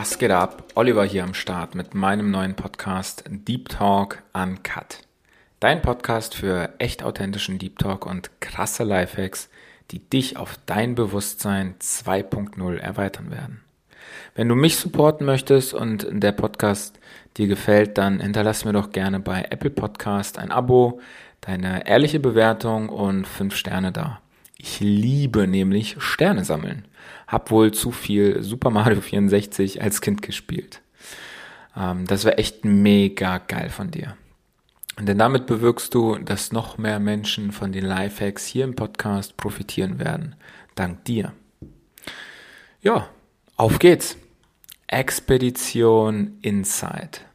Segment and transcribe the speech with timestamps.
[0.00, 0.62] Was geht ab?
[0.76, 5.00] Oliver hier am Start mit meinem neuen Podcast Deep Talk Uncut.
[5.58, 9.50] Dein Podcast für echt authentischen Deep Talk und krasse Lifehacks,
[9.90, 13.60] die dich auf dein Bewusstsein 2.0 erweitern werden.
[14.36, 17.00] Wenn du mich supporten möchtest und der Podcast
[17.36, 21.00] dir gefällt, dann hinterlass mir doch gerne bei Apple Podcast ein Abo,
[21.40, 24.20] deine ehrliche Bewertung und 5 Sterne da.
[24.58, 26.84] Ich liebe nämlich Sterne sammeln.
[27.28, 30.80] Hab wohl zu viel Super Mario 64 als Kind gespielt.
[31.76, 34.16] Ähm, das wäre echt mega geil von dir.
[34.98, 40.00] Denn damit bewirkst du, dass noch mehr Menschen von den Lifehacks hier im Podcast profitieren
[40.00, 40.34] werden.
[40.74, 41.32] Dank dir.
[42.80, 43.08] Ja,
[43.56, 44.16] auf geht's.
[44.88, 47.26] Expedition Insight.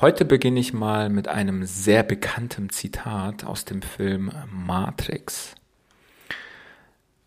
[0.00, 5.54] Heute beginne ich mal mit einem sehr bekannten Zitat aus dem Film Matrix.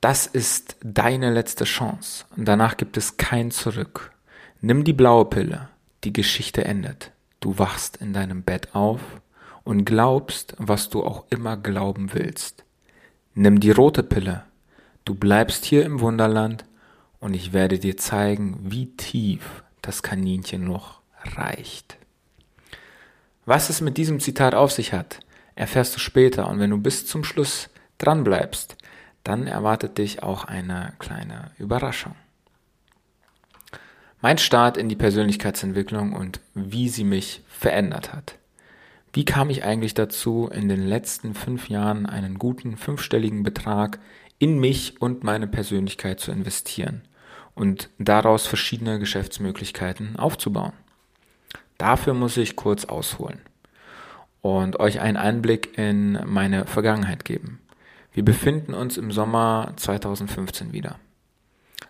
[0.01, 4.11] Das ist deine letzte Chance und danach gibt es kein Zurück.
[4.61, 5.69] Nimm die blaue Pille,
[6.03, 7.11] die Geschichte endet.
[7.39, 9.01] Du wachst in deinem Bett auf
[9.63, 12.63] und glaubst, was du auch immer glauben willst.
[13.33, 14.43] Nimm die rote Pille,
[15.03, 16.65] du bleibst hier im Wunderland
[17.19, 21.97] und ich werde dir zeigen, wie tief das Kaninchenloch reicht.
[23.45, 25.21] Was es mit diesem Zitat auf sich hat,
[25.55, 28.77] erfährst du später und wenn du bis zum Schluss dran bleibst,
[29.27, 32.15] dann erwartet dich auch eine kleine Überraschung.
[34.21, 38.37] Mein Start in die Persönlichkeitsentwicklung und wie sie mich verändert hat.
[39.11, 43.99] Wie kam ich eigentlich dazu, in den letzten fünf Jahren einen guten fünfstelligen Betrag
[44.39, 47.01] in mich und meine Persönlichkeit zu investieren
[47.53, 50.73] und daraus verschiedene Geschäftsmöglichkeiten aufzubauen?
[51.77, 53.41] Dafür muss ich kurz ausholen
[54.41, 57.59] und euch einen Einblick in meine Vergangenheit geben.
[58.17, 60.95] Wir befinden uns im Sommer 2015 wieder.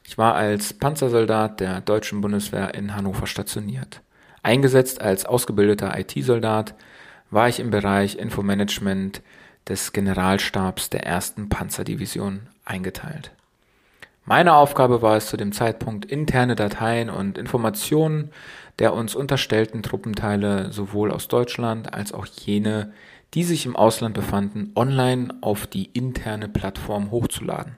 [0.04, 4.02] Ich war als Panzersoldat der deutschen Bundeswehr in Hannover stationiert.
[4.44, 6.76] Eingesetzt als ausgebildeter IT-Soldat
[7.32, 9.22] war ich im Bereich Infomanagement
[9.70, 13.32] des Generalstabs der ersten Panzerdivision eingeteilt.
[14.26, 18.32] Meine Aufgabe war es zu dem Zeitpunkt, interne Dateien und Informationen
[18.80, 22.94] der uns unterstellten Truppenteile sowohl aus Deutschland als auch jene
[23.34, 27.76] die sich im Ausland befanden, online auf die interne Plattform hochzuladen.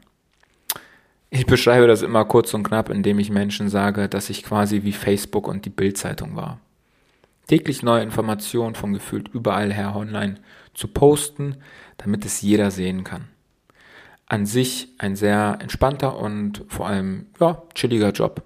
[1.31, 4.93] Ich beschreibe das immer kurz und knapp, indem ich Menschen sage, dass ich quasi wie
[4.93, 6.59] Facebook und die Bildzeitung war.
[7.47, 10.35] Täglich neue Informationen von gefühlt überall her online
[10.73, 11.57] zu posten,
[11.97, 13.27] damit es jeder sehen kann.
[14.27, 18.43] An sich ein sehr entspannter und vor allem ja, chilliger Job.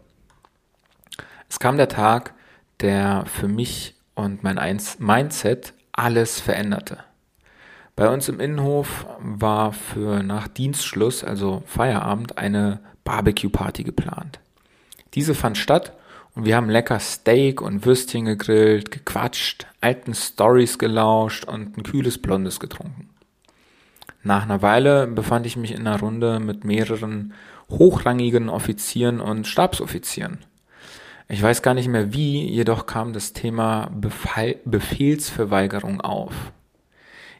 [1.50, 2.34] Es kam der Tag,
[2.80, 4.59] der für mich und mein
[5.00, 6.97] Mindset alles veränderte.
[7.95, 14.39] Bei uns im Innenhof war für nach Dienstschluss, also Feierabend, eine Barbecue-Party geplant.
[15.13, 15.93] Diese fand statt
[16.33, 22.19] und wir haben lecker Steak und Würstchen gegrillt, gequatscht, alten Stories gelauscht und ein kühles
[22.19, 23.09] Blondes getrunken.
[24.23, 27.33] Nach einer Weile befand ich mich in einer Runde mit mehreren
[27.69, 30.39] hochrangigen Offizieren und Stabsoffizieren.
[31.28, 36.51] Ich weiß gar nicht mehr wie, jedoch kam das Thema Befehl, Befehlsverweigerung auf.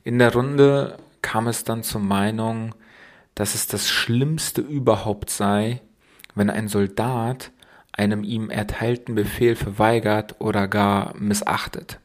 [0.04, 2.76] In der Runde kam es dann zur Meinung,
[3.36, 5.82] dass es das Schlimmste überhaupt sei,
[6.36, 7.52] wenn ein Soldat
[7.92, 12.00] einem ihm erteilten Befehl verweigert oder gar missachtet.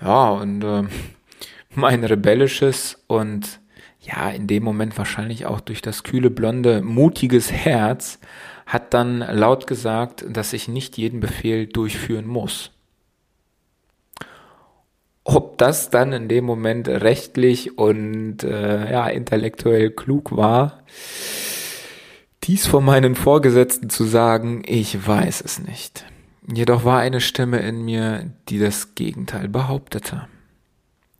[0.00, 0.84] Ja, und äh,
[1.74, 3.60] mein rebellisches und
[4.00, 8.18] ja, in dem Moment wahrscheinlich auch durch das kühle, blonde, mutiges Herz
[8.72, 12.70] hat dann laut gesagt, dass ich nicht jeden Befehl durchführen muss.
[15.24, 20.82] Ob das dann in dem Moment rechtlich und äh, ja, intellektuell klug war,
[22.44, 26.06] dies von meinen Vorgesetzten zu sagen, ich weiß es nicht.
[26.50, 30.28] Jedoch war eine Stimme in mir, die das Gegenteil behauptete.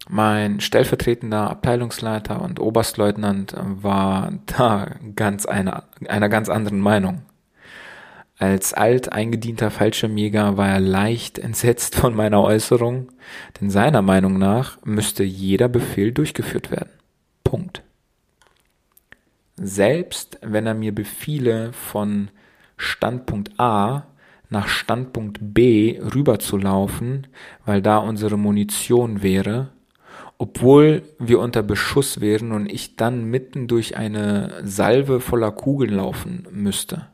[0.08, 7.20] Mein stellvertretender Abteilungsleiter und Oberstleutnant war da ganz einer, einer ganz anderen Meinung.
[8.42, 13.12] Als alt eingedienter Fallschirmjäger war er leicht entsetzt von meiner Äußerung,
[13.60, 16.90] denn seiner Meinung nach müsste jeder Befehl durchgeführt werden.
[17.44, 17.84] Punkt.
[19.54, 22.30] Selbst wenn er mir befiele, von
[22.76, 24.08] Standpunkt A
[24.50, 27.28] nach Standpunkt B rüberzulaufen,
[27.64, 29.68] weil da unsere Munition wäre,
[30.36, 36.48] obwohl wir unter Beschuss wären und ich dann mitten durch eine Salve voller Kugeln laufen
[36.50, 37.06] müsste.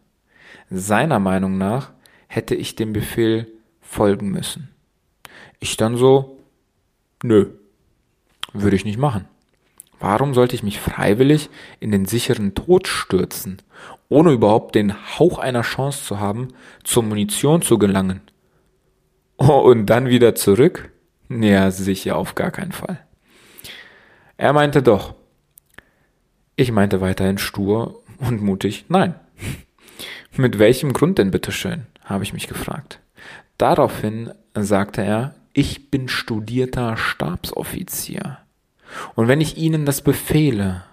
[0.71, 1.93] Seiner Meinung nach
[2.27, 3.47] hätte ich dem Befehl
[3.81, 4.69] folgen müssen.
[5.61, 6.39] Ich dann so,
[7.23, 7.47] nö,
[8.53, 9.27] würde ich nicht machen.
[10.01, 11.51] Warum sollte ich mich freiwillig
[11.81, 13.63] in den sicheren Tod stürzen,
[14.09, 16.49] ohne überhaupt den Hauch einer Chance zu haben,
[16.85, 18.21] zur Munition zu gelangen?
[19.39, 20.93] Oh, und dann wieder zurück?
[21.29, 23.05] Ja, sicher auf gar keinen Fall.
[24.37, 25.15] Er meinte doch.
[26.57, 29.15] Ich meinte weiterhin stur und mutig, nein.
[30.37, 31.87] Mit welchem Grund denn bitteschön?
[32.05, 33.01] habe ich mich gefragt.
[33.59, 38.39] Daraufhin sagte er, ich bin studierter Stabsoffizier.
[39.15, 40.85] Und wenn ich Ihnen das befehle,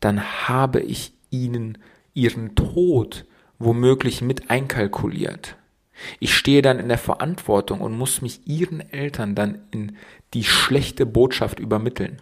[0.00, 1.78] dann habe ich Ihnen
[2.14, 3.24] Ihren Tod
[3.58, 5.56] womöglich mit einkalkuliert.
[6.20, 9.96] Ich stehe dann in der Verantwortung und muss mich Ihren Eltern dann in
[10.32, 12.20] die schlechte Botschaft übermitteln.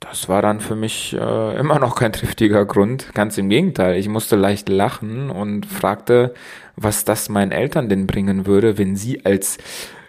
[0.00, 3.12] Das war dann für mich äh, immer noch kein triftiger Grund.
[3.14, 3.96] Ganz im Gegenteil.
[3.98, 6.34] Ich musste leicht lachen und fragte,
[6.74, 9.58] was das meinen Eltern denn bringen würde, wenn sie als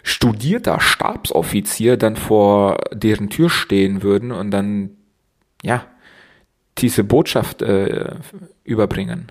[0.02, 4.96] studierter Stabsoffizier dann vor deren Tür stehen würden und dann,
[5.62, 5.84] ja,
[6.78, 8.16] diese Botschaft äh,
[8.64, 9.30] überbringen.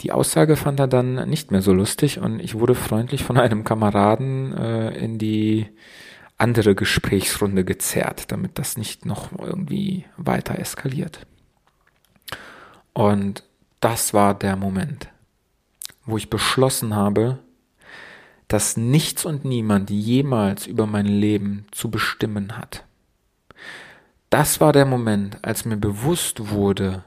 [0.00, 3.64] Die Aussage fand er dann nicht mehr so lustig und ich wurde freundlich von einem
[3.64, 5.66] Kameraden äh, in die
[6.44, 11.26] andere Gesprächsrunde gezerrt, damit das nicht noch irgendwie weiter eskaliert.
[12.92, 13.44] Und
[13.80, 15.08] das war der Moment,
[16.04, 17.38] wo ich beschlossen habe,
[18.46, 22.84] dass nichts und niemand jemals über mein Leben zu bestimmen hat.
[24.28, 27.04] Das war der Moment, als mir bewusst wurde,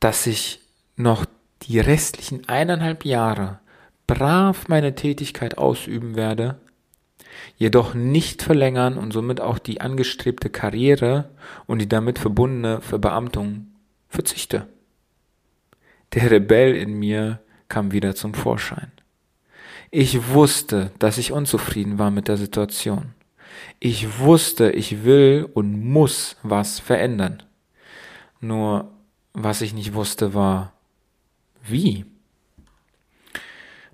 [0.00, 0.60] dass ich
[0.96, 1.24] noch
[1.62, 3.60] die restlichen eineinhalb Jahre
[4.08, 6.58] brav meine Tätigkeit ausüben werde,
[7.56, 11.30] jedoch nicht verlängern und somit auch die angestrebte Karriere
[11.66, 13.68] und die damit verbundene Verbeamtung
[14.08, 14.66] verzichte.
[16.14, 18.92] Der Rebell in mir kam wieder zum Vorschein.
[19.90, 23.14] Ich wusste, dass ich unzufrieden war mit der Situation.
[23.78, 27.42] Ich wusste, ich will und muss was verändern.
[28.40, 28.92] Nur
[29.34, 30.72] was ich nicht wusste war,
[31.62, 32.04] wie.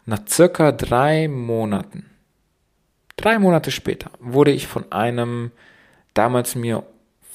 [0.06, 2.06] Nach circa drei Monaten,
[3.18, 5.50] drei Monate später, wurde ich von einem
[6.14, 6.84] damals mir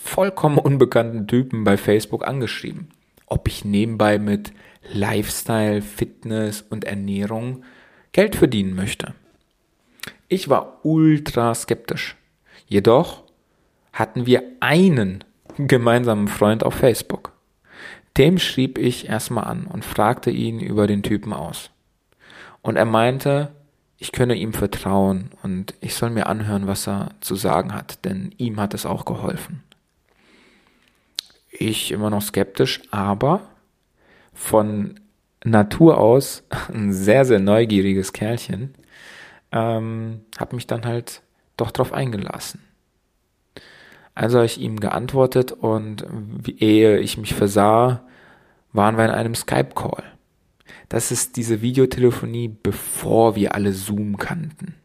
[0.04, 2.90] vollkommen unbekannten Typen bei Facebook angeschrieben,
[3.28, 4.52] ob ich nebenbei mit
[4.92, 7.64] Lifestyle, Fitness und Ernährung
[8.12, 9.14] Geld verdienen möchte.
[10.28, 12.18] Ich war ultra skeptisch.
[12.68, 13.24] Jedoch
[13.92, 15.24] hatten wir einen
[15.58, 17.34] gemeinsamen Freund auf Facebook.
[18.18, 21.72] Dem schrieb ich erstmal an und fragte ihn über den Typen aus.
[22.62, 23.52] Und er meinte,
[24.04, 28.36] ich könne ihm vertrauen und ich soll mir anhören, was er zu sagen hat, denn
[28.38, 29.64] ihm hat es auch geholfen.
[31.50, 33.48] Ich immer noch skeptisch, aber
[34.34, 35.00] von
[35.46, 38.76] Natur aus ein sehr, sehr neugieriges Kerlchen,
[39.54, 41.22] ähm, habe mich dann halt
[41.56, 42.62] doch drauf eingelassen.
[44.16, 46.06] Also habe ich ihm geantwortet und
[46.58, 48.06] ehe ich mich versah,
[48.74, 50.04] waren wir in einem Skype-Call.
[50.94, 54.76] Das ist diese Videotelefonie, bevor wir alle Zoom kannten.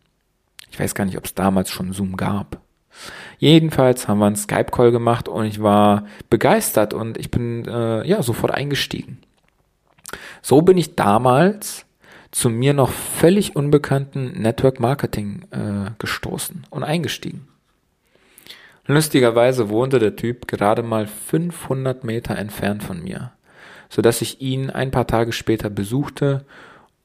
[0.70, 2.62] Ich weiß gar nicht, ob es damals schon Zoom gab.
[3.36, 8.22] Jedenfalls haben wir einen Skype-Call gemacht und ich war begeistert und ich bin äh, ja
[8.22, 9.18] sofort eingestiegen.
[10.40, 11.84] So bin ich damals
[12.30, 17.48] zu mir noch völlig unbekannten Network Marketing äh, gestoßen und eingestiegen.
[18.86, 23.32] Lustigerweise wohnte der Typ gerade mal 500 Meter entfernt von mir,
[23.88, 26.44] so dass ich ihn ein paar Tage später besuchte,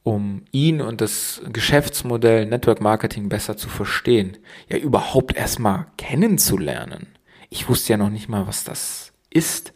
[0.02, 4.36] um ihn und das Geschäftsmodell Network Marketing besser zu verstehen,
[4.68, 7.06] ja überhaupt erstmal kennenzulernen.
[7.48, 9.74] Ich wusste ja noch nicht mal, was das ist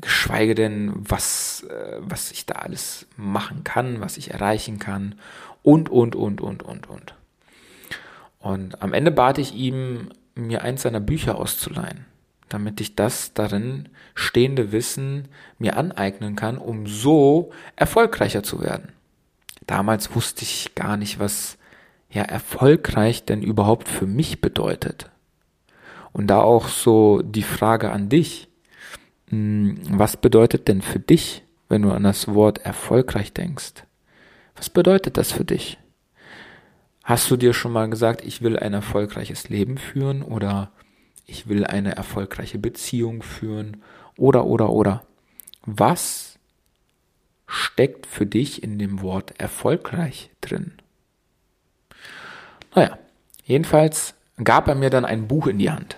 [0.00, 5.14] geschweige denn, was, äh, was ich da alles machen kann, was ich erreichen kann
[5.62, 7.14] und, und, und, und, und, und.
[8.38, 12.06] Und am Ende bat ich ihm, mir eins seiner Bücher auszuleihen,
[12.50, 15.28] damit ich das darin stehende Wissen
[15.58, 18.92] mir aneignen kann, um so erfolgreicher zu werden.
[19.66, 21.56] Damals wusste ich gar nicht, was
[22.10, 25.10] ja erfolgreich denn überhaupt für mich bedeutet.
[26.12, 28.48] Und da auch so die Frage an dich,
[29.28, 33.84] hm, was bedeutet denn für dich, wenn du an das Wort erfolgreich denkst?
[34.56, 35.78] Was bedeutet das für dich?
[37.04, 40.72] Hast du dir schon mal gesagt, ich will ein erfolgreiches Leben führen oder
[41.30, 43.82] ich will eine erfolgreiche Beziehung führen
[44.16, 45.02] oder oder oder?
[45.64, 46.38] Was
[47.46, 50.72] steckt für dich in dem Wort erfolgreich drin?
[52.74, 52.98] Naja,
[53.44, 55.96] jedenfalls gab er mir dann ein Buch in die Hand.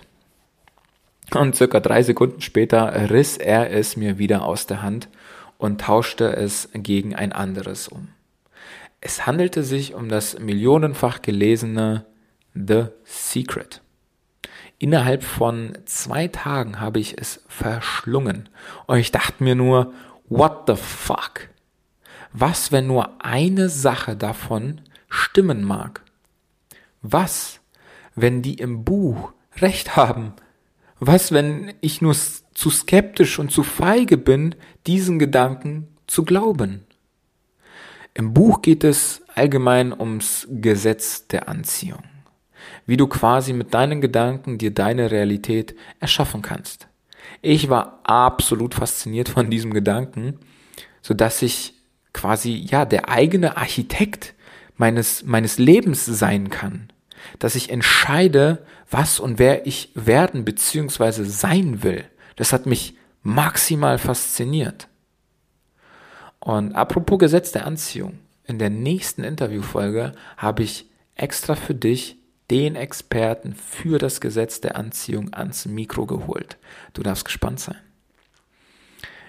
[1.33, 5.09] Und circa drei Sekunden später riss er es mir wieder aus der Hand
[5.57, 8.09] und tauschte es gegen ein anderes um.
[9.01, 12.05] Es handelte sich um das millionenfach gelesene
[12.53, 13.81] The Secret.
[14.83, 18.49] Innerhalb von zwei Tagen habe ich es verschlungen.
[18.85, 19.93] Und ich dachte mir nur,
[20.27, 21.47] what the fuck?
[22.33, 26.01] Was, wenn nur eine Sache davon stimmen mag?
[27.01, 27.61] Was,
[28.15, 30.33] wenn die im Buch recht haben?
[30.99, 32.13] Was, wenn ich nur
[32.53, 34.53] zu skeptisch und zu feige bin,
[34.85, 36.83] diesen Gedanken zu glauben?
[38.13, 42.03] Im Buch geht es allgemein ums Gesetz der Anziehung.
[42.85, 46.87] Wie du quasi mit deinen Gedanken dir deine Realität erschaffen kannst.
[47.41, 50.39] Ich war absolut fasziniert von diesem Gedanken,
[51.01, 51.73] so dass ich
[52.13, 54.33] quasi, ja, der eigene Architekt
[54.77, 56.89] meines, meines Lebens sein kann.
[57.39, 61.23] Dass ich entscheide, was und wer ich werden bzw.
[61.23, 62.05] sein will.
[62.35, 64.87] Das hat mich maximal fasziniert.
[66.39, 68.19] Und apropos Gesetz der Anziehung.
[68.45, 72.17] In der nächsten Interviewfolge habe ich extra für dich
[72.53, 76.57] den Experten für das Gesetz der Anziehung ans Mikro geholt.
[76.93, 77.77] Du darfst gespannt sein.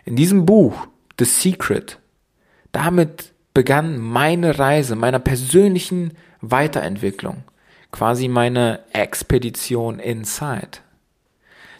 [0.04, 0.86] In diesem Buch,
[1.18, 1.98] The Secret,
[2.70, 6.12] damit begann meine Reise meiner persönlichen
[6.42, 7.44] Weiterentwicklung,
[7.92, 10.80] quasi meine Expedition inside.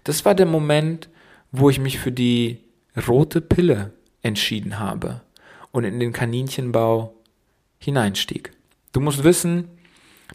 [0.04, 1.10] Das war der Moment,
[1.52, 2.60] wo ich mich für die
[3.06, 5.20] rote Pille entschieden habe
[5.72, 7.14] und in den Kaninchenbau
[7.76, 8.52] hineinstieg.
[8.92, 9.68] Du musst wissen,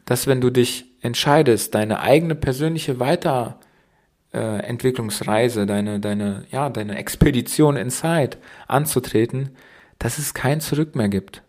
[0.04, 8.38] dass wenn du dich entscheidest, deine eigene persönliche Weiterentwicklungsreise, deine, deine, ja, deine Expedition inside
[8.66, 9.50] anzutreten,
[9.98, 11.42] dass es kein Zurück mehr gibt.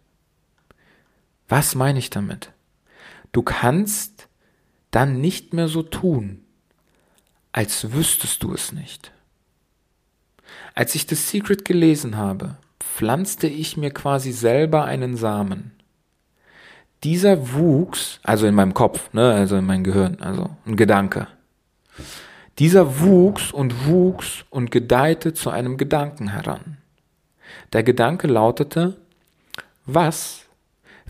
[1.48, 2.52] Was meine ich damit?
[3.32, 4.28] Du kannst
[4.92, 6.44] dann nicht mehr so tun,
[7.52, 9.12] als wüsstest du es nicht.
[10.74, 15.72] Als ich das Secret gelesen habe, pflanzte ich mir quasi selber einen Samen.
[17.04, 21.28] Dieser wuchs, also in meinem Kopf, ne, also in meinem Gehirn, also ein Gedanke.
[22.60, 26.78] Dieser wuchs und wuchs und gedeihte zu einem Gedanken heran.
[27.74, 28.98] Der Gedanke lautete,
[29.86, 30.46] was,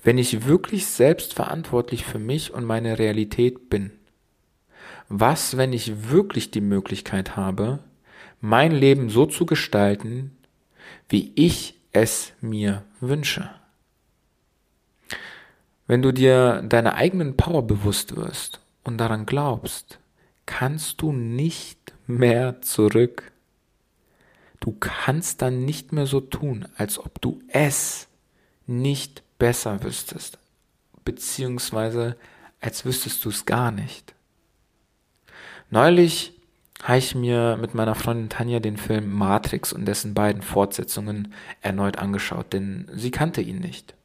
[0.04, 3.92] wenn ich wirklich selbstverantwortlich für mich und meine Realität bin?
[5.10, 7.80] Was, wenn ich wirklich die Möglichkeit habe,
[8.40, 10.38] mein Leben so zu gestalten,
[11.10, 13.50] wie ich es mir wünsche?
[15.92, 20.00] Wenn du dir deiner eigenen Power bewusst wirst und daran glaubst,
[20.46, 23.32] kannst du nicht mehr zurück
[24.62, 28.08] Du kannst dann nicht mehr so tun, als ob du es
[28.68, 30.38] nicht besser wüsstest,
[31.04, 32.16] beziehungsweise
[32.62, 34.14] als wüsstest du es gar nicht.
[35.72, 36.40] Neulich
[36.84, 41.98] habe ich mir mit meiner Freundin Tanja den Film Matrix und dessen beiden Fortsetzungen erneut
[41.98, 43.96] angeschaut, denn sie kannte ihn nicht.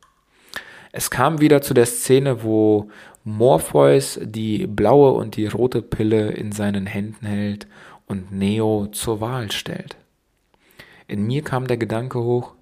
[0.98, 2.88] Es kam wieder zu der Szene, wo
[3.22, 7.66] Morpheus die blaue und die rote Pille in seinen Händen hält
[8.06, 9.98] und Neo zur Wahl stellt.
[11.06, 12.54] In mir kam der Gedanke hoch,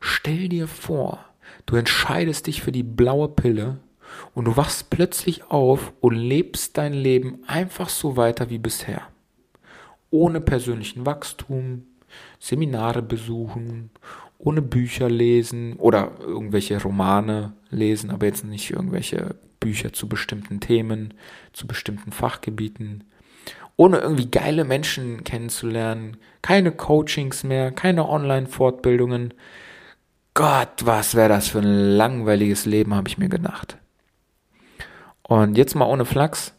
[0.00, 1.24] stell dir vor,
[1.64, 3.78] du entscheidest dich für die blaue Pille
[4.34, 9.02] und du wachst plötzlich auf und lebst dein Leben einfach so weiter wie bisher.
[10.10, 11.84] Ohne persönlichen Wachstum,
[12.40, 13.90] Seminare besuchen,
[14.38, 21.14] ohne Bücher lesen oder irgendwelche Romane lesen, aber jetzt nicht irgendwelche Bücher zu bestimmten Themen,
[21.52, 23.04] zu bestimmten Fachgebieten,
[23.76, 29.34] ohne irgendwie geile Menschen kennenzulernen, keine Coachings mehr, keine Online-Fortbildungen.
[30.34, 33.78] Gott, was wäre das für ein langweiliges Leben, habe ich mir gedacht.
[35.22, 36.54] Und jetzt mal ohne Flachs,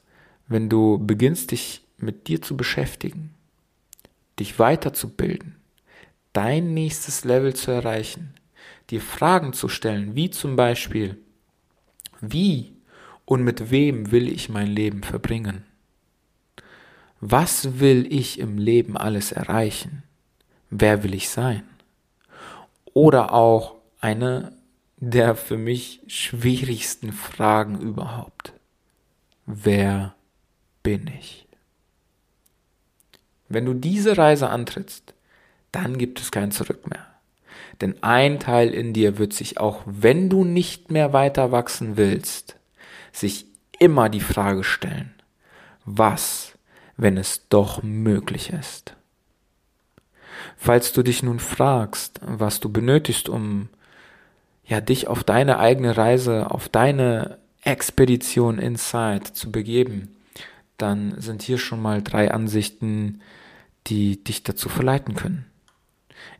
[0.48, 3.34] wenn du beginnst, dich mit dir zu beschäftigen,
[4.40, 5.56] dich weiterzubilden,
[6.36, 8.34] dein nächstes Level zu erreichen,
[8.90, 11.18] dir Fragen zu stellen, wie zum Beispiel,
[12.22, 12.74] wie
[13.26, 15.66] und mit wem will ich mein Leben verbringen?
[17.22, 20.04] Was will ich im Leben alles erreichen?
[20.70, 21.64] Wer will ich sein?
[22.94, 24.54] Oder auch eine
[24.98, 28.54] der für mich schwierigsten Fragen überhaupt.
[29.46, 30.16] Wer
[30.84, 31.48] bin ich?
[33.50, 35.15] Wenn du diese Reise antrittst,
[35.76, 37.06] dann gibt es kein Zurück mehr.
[37.82, 42.56] Denn ein Teil in dir wird sich auch, wenn du nicht mehr weiter wachsen willst,
[43.12, 43.46] sich
[43.80, 45.14] immer die Frage stellen,
[45.84, 46.54] was
[46.98, 48.96] wenn es doch möglich ist.
[50.56, 53.68] Falls du dich nun fragst, was du benötigst, um
[54.64, 60.16] ja dich auf deine eigene Reise, auf deine Expedition Inside zu begeben,
[60.78, 63.22] dann sind hier schon mal drei Ansichten,
[63.88, 65.46] die dich dazu verleiten können.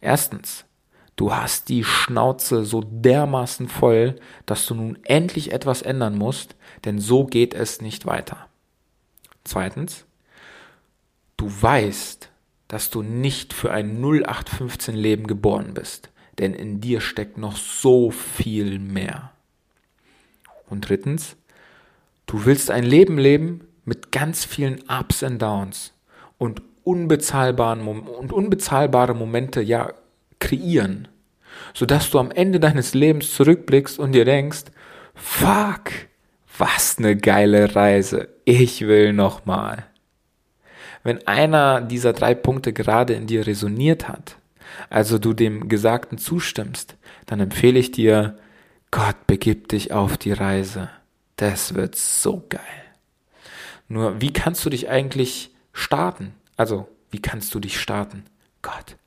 [0.02, 0.66] Erstens,
[1.16, 4.16] du hast die Schnauze so dermaßen voll,
[4.46, 8.48] dass du nun endlich etwas ändern musst, denn so geht es nicht weiter.
[9.44, 10.06] Zweitens,
[11.38, 12.30] du weißt,
[12.68, 18.12] dass du nicht für ein 0815 Leben geboren bist, denn in dir steckt noch so
[18.12, 19.32] viel mehr.
[20.68, 21.36] Und drittens,
[22.26, 25.94] du willst ein Leben leben mit ganz vielen Ups und Downs
[26.38, 29.92] und unbezahlbaren und unbezahlbare Momente ja
[30.40, 31.10] kreieren,
[31.74, 34.66] sodass du am Ende deines Lebens zurückblickst und dir denkst,
[35.14, 35.92] fuck,
[36.58, 39.86] was ne geile Reise, ich will noch mal.
[41.04, 44.38] Wenn einer dieser drei Punkte gerade in dir resoniert hat,
[44.90, 48.38] also du dem Gesagten zustimmst, dann empfehle ich dir,
[48.92, 50.90] Gott begib dich auf die Reise.
[51.36, 52.62] Das wird so geil.
[53.88, 56.34] Nur, wie kannst du dich eigentlich starten?
[56.58, 58.24] Also, wie kannst du dich starten?
[58.62, 58.98] Gott,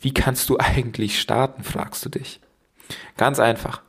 [0.00, 2.40] wie kannst du eigentlich starten, fragst du dich.
[3.16, 3.82] Ganz einfach.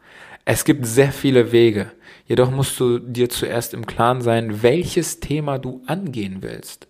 [0.46, 1.92] Es gibt sehr viele Wege.
[2.26, 6.88] Jedoch musst du dir zuerst im Klaren sein, welches Thema du angehen willst.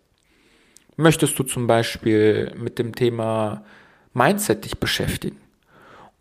[0.96, 3.63] Möchtest du zum Beispiel mit dem Thema
[4.13, 5.38] Mindset dich beschäftigen?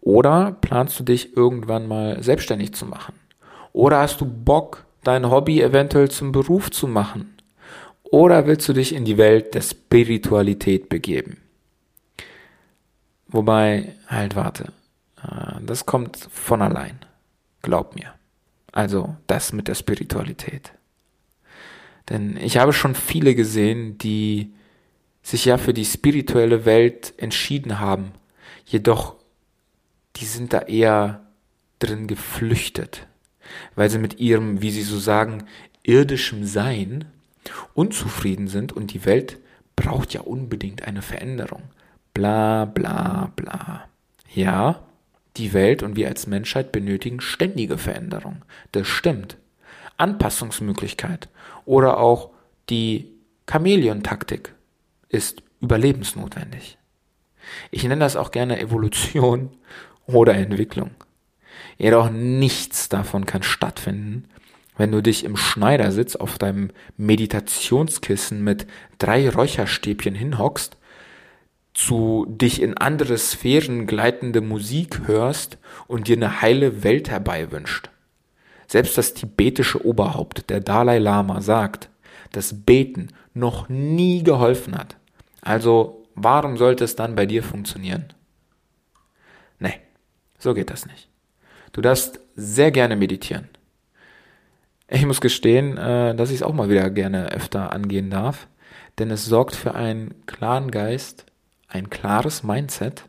[0.00, 3.14] Oder planst du dich irgendwann mal selbstständig zu machen?
[3.72, 7.35] Oder hast du Bock, dein Hobby eventuell zum Beruf zu machen?
[8.10, 11.38] Oder willst du dich in die Welt der Spiritualität begeben?
[13.28, 14.72] Wobei, halt warte,
[15.22, 16.98] äh, das kommt von allein.
[17.62, 18.14] Glaub mir.
[18.72, 20.72] Also das mit der Spiritualität.
[22.08, 24.54] Denn ich habe schon viele gesehen, die
[25.22, 28.12] sich ja für die spirituelle Welt entschieden haben.
[28.64, 29.16] Jedoch,
[30.16, 31.26] die sind da eher
[31.80, 33.08] drin geflüchtet,
[33.74, 35.44] weil sie mit ihrem, wie sie so sagen,
[35.82, 37.06] irdischem Sein
[37.74, 39.38] unzufrieden sind und die Welt
[39.74, 41.62] braucht ja unbedingt eine Veränderung.
[42.14, 43.88] Bla bla bla.
[44.34, 44.82] Ja,
[45.36, 48.44] die Welt und wir als Menschheit benötigen ständige Veränderung.
[48.72, 49.36] Das stimmt.
[49.98, 51.28] Anpassungsmöglichkeit
[51.64, 52.30] oder auch
[52.68, 53.12] die
[53.50, 54.54] Chamäleon-Taktik
[55.08, 56.78] ist überlebensnotwendig.
[57.70, 59.50] Ich nenne das auch gerne Evolution
[60.06, 60.90] oder Entwicklung.
[61.78, 64.28] Jedoch nichts davon kann stattfinden,
[64.76, 68.66] wenn du dich im Schneidersitz auf deinem Meditationskissen mit
[68.98, 70.76] drei Räucherstäbchen hinhockst,
[71.74, 77.90] zu dich in andere Sphären gleitende Musik hörst und dir eine heile Welt herbeiwünscht.
[78.66, 81.90] Selbst das tibetische Oberhaupt, der Dalai Lama, sagt,
[82.32, 84.96] dass Beten noch nie geholfen hat.
[85.42, 88.06] Also warum sollte es dann bei dir funktionieren?
[89.58, 89.80] Nee,
[90.38, 91.08] so geht das nicht.
[91.72, 93.48] Du darfst sehr gerne meditieren.
[94.88, 98.46] Ich muss gestehen, äh, dass ich es auch mal wieder gerne öfter angehen darf,
[98.98, 101.26] denn es sorgt für einen klaren Geist,
[101.68, 103.04] ein klares Mindset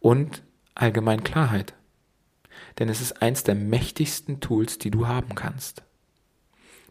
[0.00, 0.42] und
[0.74, 1.74] allgemein Klarheit.
[2.78, 5.82] Denn es ist eins der mächtigsten Tools, die du haben kannst.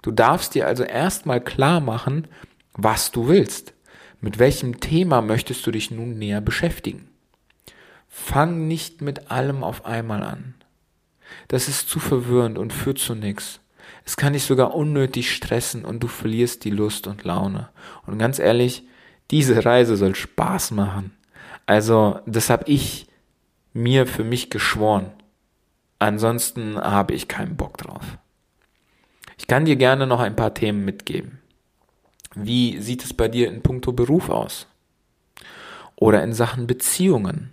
[0.01, 2.27] Du darfst dir also erstmal klar machen,
[2.73, 3.73] was du willst.
[4.19, 7.09] Mit welchem Thema möchtest du dich nun näher beschäftigen?
[8.07, 10.55] Fang nicht mit allem auf einmal an.
[11.47, 13.59] Das ist zu verwirrend und führt zu nichts.
[14.05, 17.69] Es kann dich sogar unnötig stressen und du verlierst die Lust und Laune.
[18.05, 18.83] Und ganz ehrlich,
[19.31, 21.17] diese Reise soll Spaß machen.
[21.65, 23.07] Also, das habe ich
[23.73, 25.11] mir für mich geschworen.
[25.97, 28.17] Ansonsten habe ich keinen Bock drauf.
[29.37, 31.39] Ich kann dir gerne noch ein paar Themen mitgeben.
[32.35, 34.67] Wie sieht es bei dir in puncto Beruf aus?
[35.95, 37.51] Oder in Sachen Beziehungen?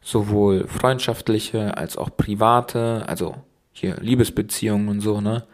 [0.00, 3.36] Sowohl freundschaftliche als auch private, also
[3.72, 5.46] hier Liebesbeziehungen und so, ne?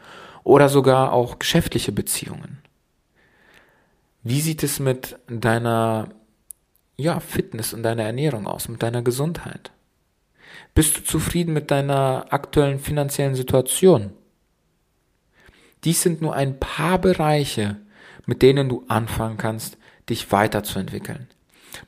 [0.44, 2.58] Oder sogar auch geschäftliche Beziehungen.
[4.22, 6.08] Wie sieht es mit deiner
[6.96, 9.70] ja, Fitness und deiner Ernährung aus, mit deiner Gesundheit?
[10.74, 14.12] Bist du zufrieden mit deiner aktuellen finanziellen Situation?
[15.84, 17.76] Dies sind nur ein paar Bereiche,
[18.26, 19.78] mit denen du anfangen kannst,
[20.08, 21.28] dich weiterzuentwickeln.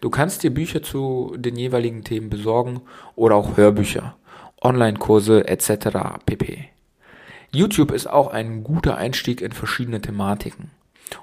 [0.01, 2.83] Du kannst dir Bücher zu den jeweiligen Themen besorgen
[3.17, 4.17] oder auch Hörbücher,
[4.61, 6.19] Online-Kurse etc.
[6.27, 6.69] pp.
[7.53, 10.71] YouTube ist auch ein guter Einstieg in verschiedene Thematiken.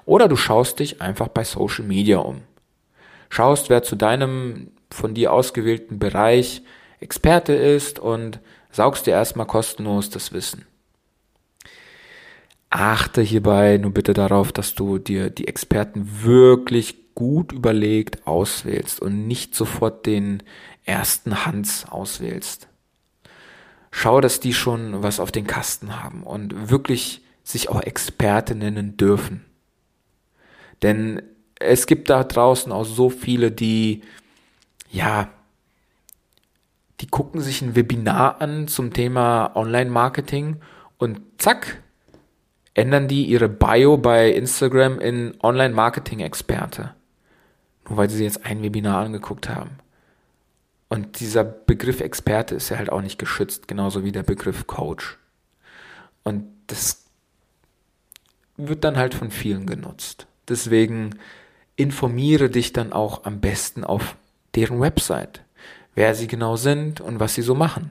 [0.04, 2.42] Oder du schaust dich einfach bei Social Media um.
[3.30, 6.62] Schaust, wer zu deinem von dir ausgewählten Bereich
[7.00, 10.64] Experte ist und saugst dir erstmal kostenlos das Wissen.
[12.70, 19.26] Achte hierbei nur bitte darauf, dass du dir die Experten wirklich gut überlegt auswählst und
[19.26, 20.42] nicht sofort den
[20.84, 22.68] ersten Hans auswählst.
[23.90, 28.96] Schau, dass die schon was auf den Kasten haben und wirklich sich auch Experte nennen
[28.96, 29.44] dürfen.
[30.82, 31.22] Denn
[31.58, 34.02] es gibt da draußen auch so viele, die,
[34.90, 35.28] ja,
[37.00, 40.56] die gucken sich ein Webinar an zum Thema Online-Marketing
[40.98, 41.82] und zack,
[42.74, 46.94] ändern die ihre Bio bei Instagram in Online-Marketing-Experte.
[47.88, 49.70] nur weil sie jetzt ein Webinar angeguckt haben.
[50.88, 55.18] Und dieser Begriff Experte ist ja halt auch nicht geschützt, genauso wie der Begriff Coach.
[56.24, 57.04] Und das
[58.56, 60.26] wird dann halt von vielen genutzt.
[60.48, 61.18] Deswegen
[61.76, 64.16] informiere dich dann auch am besten auf
[64.54, 65.42] deren Website,
[65.94, 67.90] wer sie genau sind und was sie so machen.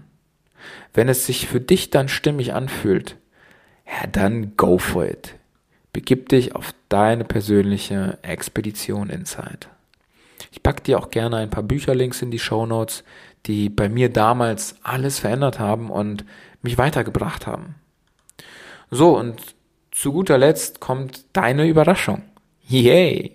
[0.93, 3.15] Wenn es sich für dich dann stimmig anfühlt,
[3.85, 5.35] ja, dann go for it.
[5.93, 9.67] Begib dich auf deine persönliche Expedition Inside.
[10.51, 13.03] Ich packe dir auch gerne ein paar Bücherlinks in die Show Notes,
[13.45, 16.25] die bei mir damals alles verändert haben und
[16.61, 17.75] mich weitergebracht haben.
[18.89, 19.55] So, und
[19.91, 22.23] zu guter Letzt kommt deine Überraschung.
[22.67, 23.33] Yay!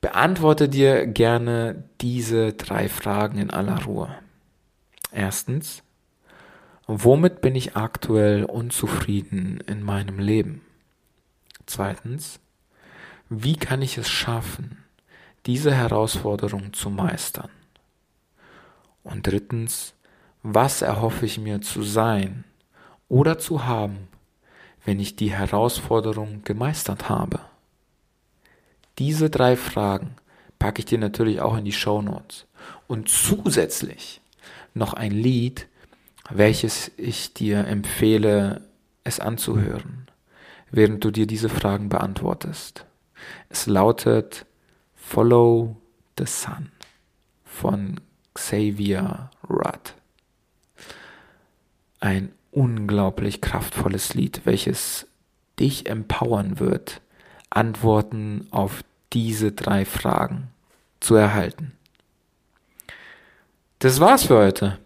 [0.00, 4.14] Beantworte dir gerne diese drei Fragen in aller Ruhe.
[5.10, 5.82] Erstens,
[6.86, 10.60] womit bin ich aktuell unzufrieden in meinem Leben?
[11.66, 12.38] Zweitens,
[13.28, 14.75] wie kann ich es schaffen,
[15.46, 17.50] diese Herausforderung zu meistern?
[19.02, 19.94] Und drittens,
[20.42, 22.44] was erhoffe ich mir zu sein
[23.08, 24.08] oder zu haben,
[24.84, 27.40] wenn ich die Herausforderung gemeistert habe?
[28.98, 30.16] Diese drei Fragen
[30.58, 32.46] packe ich dir natürlich auch in die Show Notes.
[32.86, 34.20] Und zusätzlich
[34.74, 35.68] noch ein Lied,
[36.30, 38.62] welches ich dir empfehle,
[39.04, 40.08] es anzuhören,
[40.70, 42.84] während du dir diese Fragen beantwortest.
[43.48, 44.46] Es lautet
[45.08, 45.76] Follow
[46.18, 46.72] the Sun
[47.44, 48.00] von
[48.34, 49.94] Xavier Rudd.
[52.00, 55.06] Ein unglaublich kraftvolles Lied, welches
[55.60, 57.00] dich empowern wird,
[57.50, 60.48] Antworten auf diese drei Fragen
[60.98, 61.72] zu erhalten.
[63.78, 64.78] Das war's für heute.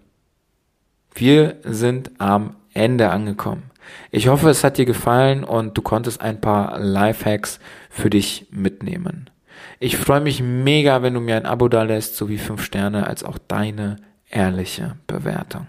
[1.14, 3.70] Wir sind am Ende angekommen.
[4.10, 9.30] Ich hoffe, es hat dir gefallen und du konntest ein paar Lifehacks für dich mitnehmen.
[9.78, 13.24] Ich freue mich mega, wenn du mir ein Abo da lässt, sowie fünf Sterne, als
[13.24, 13.96] auch deine
[14.28, 15.66] ehrliche Bewertung.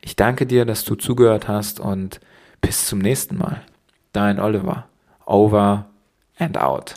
[0.00, 2.20] Ich danke dir, dass du zugehört hast und
[2.60, 3.62] bis zum nächsten Mal.
[4.12, 4.86] Dein Oliver.
[5.26, 5.86] Over
[6.38, 6.94] and out.